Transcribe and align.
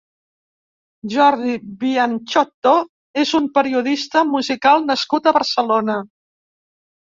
Jordi 1.13 1.57
Bianciotto 1.83 2.73
és 3.25 3.35
un 3.41 3.51
periodista 3.59 4.25
musical 4.33 4.85
nascut 4.89 5.29
a 5.29 5.37
Barcelona. 5.41 6.01